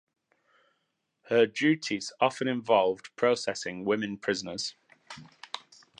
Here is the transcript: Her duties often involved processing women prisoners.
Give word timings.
Her 1.29 1.45
duties 1.45 2.11
often 2.19 2.47
involved 2.47 3.15
processing 3.15 3.85
women 3.85 4.17
prisoners. 4.17 4.73